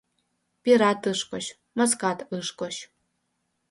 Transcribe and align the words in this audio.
Пират 0.63 1.01
ыш 1.11 1.21
коч, 1.29 1.45
маскат 1.77 2.19
ыш 2.37 2.47
коч 2.59 2.75